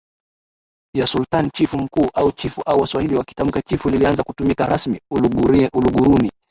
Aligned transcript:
ya 0.95 1.07
SultanChifu 1.07 1.77
Mkuu 1.77 2.09
au 2.13 2.31
Chifu 2.31 2.61
au 2.65 2.79
Waswahili 2.81 3.15
wakitamka 3.15 3.61
Chifu 3.61 3.89
lilianza 3.89 4.23
kutumika 4.23 4.65
rasmi 4.65 4.99
Uluguruni 5.73 6.31